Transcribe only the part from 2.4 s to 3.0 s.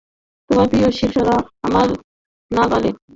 নাগালে।